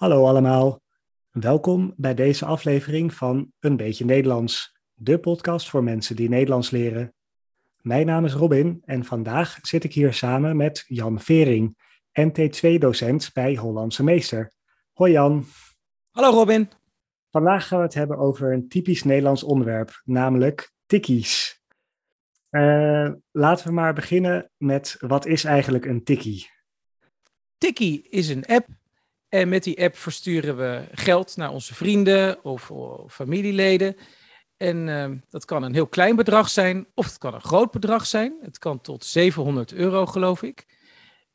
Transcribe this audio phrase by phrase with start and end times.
[0.00, 0.82] Hallo allemaal.
[1.30, 7.14] Welkom bij deze aflevering van Een beetje Nederlands, de podcast voor mensen die Nederlands leren.
[7.80, 11.76] Mijn naam is Robin en vandaag zit ik hier samen met Jan Vering,
[12.20, 14.52] NT2-docent bij Hollandse Meester.
[14.92, 15.44] Hoi Jan.
[16.10, 16.70] Hallo Robin.
[17.30, 21.62] Vandaag gaan we het hebben over een typisch Nederlands onderwerp, namelijk tikkies.
[22.50, 26.50] Uh, laten we maar beginnen met wat is eigenlijk een tikkie?
[27.58, 28.78] Tikkie is een app
[29.30, 33.96] en met die app versturen we geld naar onze vrienden of, of familieleden.
[34.56, 38.06] En uh, dat kan een heel klein bedrag zijn of het kan een groot bedrag
[38.06, 38.38] zijn.
[38.42, 40.66] Het kan tot 700 euro geloof ik.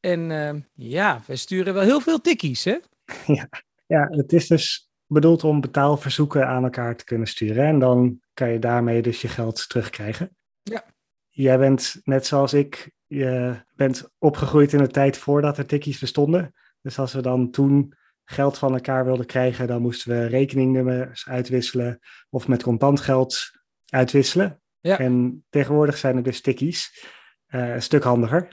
[0.00, 2.76] En uh, ja, wij sturen wel heel veel tikkies hè?
[3.26, 3.48] Ja,
[3.86, 7.64] ja, het is dus bedoeld om betaalverzoeken aan elkaar te kunnen sturen.
[7.66, 10.36] En dan kan je daarmee dus je geld terugkrijgen.
[10.62, 10.84] Ja.
[11.28, 16.54] Jij bent, net zoals ik, je bent opgegroeid in de tijd voordat er tikkies bestonden.
[16.82, 17.94] Dus als we dan toen
[18.24, 21.98] geld van elkaar wilden krijgen, dan moesten we rekeningnummers uitwisselen
[22.30, 23.50] of met contant geld
[23.88, 24.60] uitwisselen.
[24.80, 24.98] Ja.
[24.98, 27.04] En tegenwoordig zijn er dus tikkies.
[27.48, 28.48] Uh, een stuk handiger.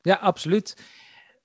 [0.00, 0.76] Ja, absoluut.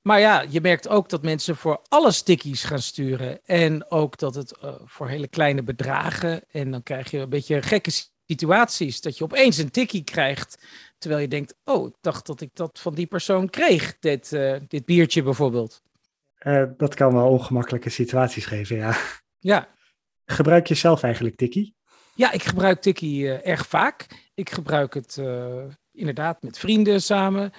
[0.01, 3.45] Maar ja, je merkt ook dat mensen voor alle stickies gaan sturen.
[3.45, 6.41] En ook dat het uh, voor hele kleine bedragen.
[6.51, 7.91] En dan krijg je een beetje gekke
[8.25, 9.01] situaties.
[9.01, 10.63] Dat je opeens een tikkie krijgt.
[10.97, 13.99] Terwijl je denkt: Oh, ik dacht dat ik dat van die persoon kreeg.
[13.99, 15.81] Dit, uh, dit biertje bijvoorbeeld.
[16.43, 18.95] Uh, dat kan wel ongemakkelijke situaties geven, ja.
[19.39, 19.67] Ja.
[20.25, 21.75] Gebruik je zelf eigenlijk tikkie?
[22.15, 24.07] Ja, ik gebruik tikkie erg vaak.
[24.33, 25.21] Ik gebruik het
[25.91, 27.51] inderdaad met vrienden samen.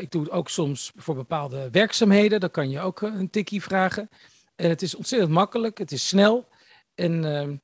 [0.00, 2.40] Ik doe het ook soms voor bepaalde werkzaamheden.
[2.40, 4.08] Dan kan je ook een tikkie vragen.
[4.56, 5.78] En het is ontzettend makkelijk.
[5.78, 6.48] Het is snel.
[6.94, 7.56] En uh,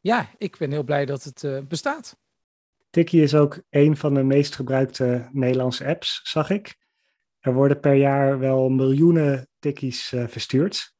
[0.00, 2.16] ja, ik ben heel blij dat het bestaat.
[2.90, 6.76] Tikkie is ook een van de meest gebruikte Nederlandse apps, zag ik.
[7.38, 10.92] Er worden per jaar wel miljoenen tikkies uh, verstuurd.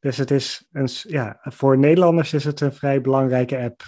[0.00, 3.82] Dus het is een, ja, voor Nederlanders is het een vrij belangrijke app,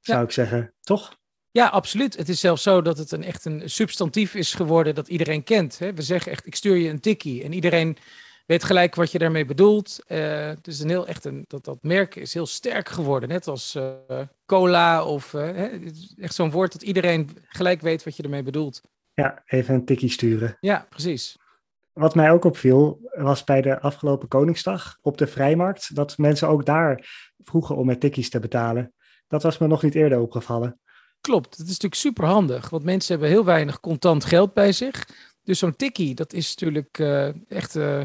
[0.00, 0.24] zou ja.
[0.24, 0.74] ik zeggen.
[0.80, 1.20] Toch?
[1.50, 2.16] Ja, absoluut.
[2.16, 5.78] Het is zelfs zo dat het een echt een substantief is geworden dat iedereen kent.
[5.78, 5.94] Hè?
[5.94, 7.42] We zeggen echt, ik stuur je een tikkie.
[7.42, 7.96] En iedereen
[8.46, 9.98] weet gelijk wat je daarmee bedoelt.
[10.08, 13.28] Uh, dus een heel, echt een, dat, dat merk is heel sterk geworden.
[13.28, 15.72] Net als uh, cola of uh,
[16.18, 18.80] echt zo'n woord dat iedereen gelijk weet wat je ermee bedoelt.
[19.14, 20.56] Ja, even een tikkie sturen.
[20.60, 21.36] Ja, precies.
[21.92, 26.66] Wat mij ook opviel, was bij de afgelopen Koningsdag op de Vrijmarkt, dat mensen ook
[26.66, 27.08] daar
[27.38, 28.92] vroegen om met tikkies te betalen.
[29.28, 30.80] Dat was me nog niet eerder opgevallen.
[31.20, 35.08] Klopt, dat is natuurlijk super handig, want mensen hebben heel weinig contant geld bij zich.
[35.42, 38.00] Dus zo'n tikkie, dat is natuurlijk uh, echt uh,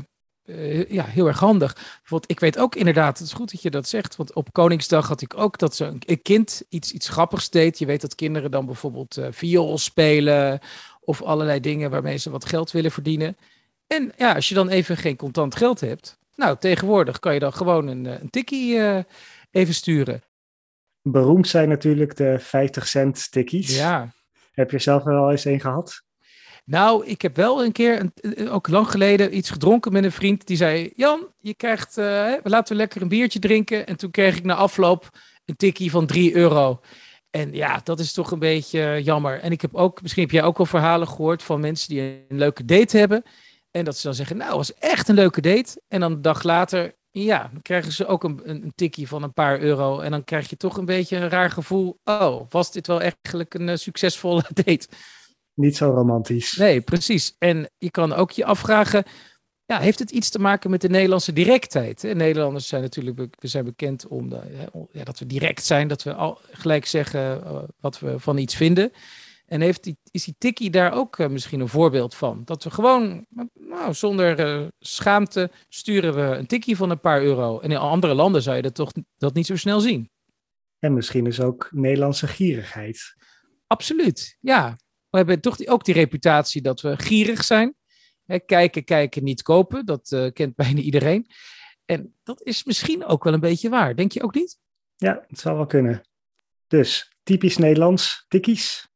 [0.46, 1.74] uh, ja, heel erg handig.
[1.74, 5.08] Bijvoorbeeld, ik weet ook inderdaad, het is goed dat je dat zegt, want op Koningsdag
[5.08, 7.80] had ik ook dat zo'n kind iets, iets grappigs deed.
[7.80, 10.60] Je weet dat kinderen dan bijvoorbeeld viool spelen
[11.02, 13.38] of allerlei dingen waarmee ze wat geld willen verdienen.
[13.88, 17.54] En ja, als je dan even geen contant geld hebt, nou tegenwoordig kan je dan
[17.54, 18.80] gewoon een, een tikkie
[19.52, 20.24] even sturen.
[21.02, 23.78] Beroemd zijn natuurlijk de 50 cent tikkies.
[23.78, 24.14] Ja.
[24.52, 26.06] Heb je zelf wel eens een gehad?
[26.66, 30.48] Nou, ik heb wel een keer, een, ook lang geleden, iets gedronken met een vriend.
[30.48, 33.88] Die zei, Jan, je krijgt, uh, laten we lekker een biertje drinken.
[33.88, 35.10] En toen kreeg ik na afloop
[35.46, 36.80] een tikkie van 3 euro.
[37.30, 39.40] En ja, dat is toch een beetje jammer.
[39.40, 42.38] En ik heb ook, misschien heb jij ook wel verhalen gehoord van mensen die een
[42.38, 43.24] leuke date hebben.
[43.78, 45.82] En dat ze dan zeggen, nou, was echt een leuke date.
[45.88, 49.34] En dan een dag later, ja, dan krijgen ze ook een, een, tikkie van een
[49.34, 50.00] paar euro.
[50.00, 52.00] En dan krijg je toch een beetje een raar gevoel.
[52.04, 54.88] Oh, was dit wel eigenlijk een uh, succesvolle date?
[55.54, 56.56] Niet zo romantisch.
[56.58, 57.36] Nee, precies.
[57.38, 59.04] En je kan ook je afvragen.
[59.66, 62.02] Ja, heeft het iets te maken met de Nederlandse directheid?
[62.02, 62.14] Hè?
[62.14, 64.40] Nederlanders zijn natuurlijk we zijn bekend om de,
[64.92, 68.56] ja, dat we direct zijn, dat we al gelijk zeggen uh, wat we van iets
[68.56, 68.92] vinden.
[69.48, 72.42] En heeft die, is die tikkie daar ook uh, misschien een voorbeeld van?
[72.46, 73.26] Dat we gewoon,
[73.78, 77.60] nou, zonder uh, schaamte, sturen we een tikkie van een paar euro.
[77.60, 80.10] En in andere landen zou je dat toch dat niet zo snel zien.
[80.80, 83.16] En misschien is ook Nederlandse gierigheid.
[83.68, 84.78] Absoluut, ja.
[85.10, 87.76] We hebben toch die, ook die reputatie dat we gierig zijn.
[88.26, 89.86] Hè, kijken, kijken, niet kopen.
[89.86, 91.28] Dat uh, kent bijna iedereen.
[91.86, 93.96] En dat is misschien ook wel een beetje waar.
[93.96, 94.58] Denk je ook niet?
[94.96, 96.02] Ja, het zou wel kunnen.
[96.68, 98.88] Dus, typisch Nederlands, tikkies.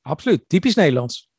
[0.00, 1.27] Absoluut, typisch Nederlands.